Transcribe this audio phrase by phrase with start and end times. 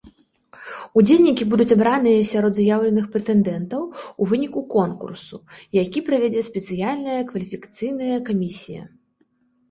[0.99, 3.83] Удзельнікі будуць абраныя сярод заяўленых прэтэндэнтаў
[4.25, 5.35] у выніку конкурсу,
[5.81, 8.83] які правядзе спецыяльная кваліфікацыйная камісія.